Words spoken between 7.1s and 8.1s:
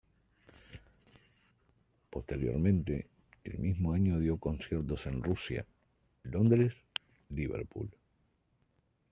Liverpool.